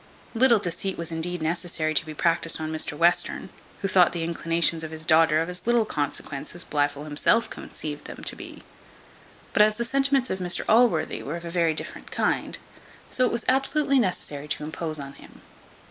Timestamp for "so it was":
13.11-13.45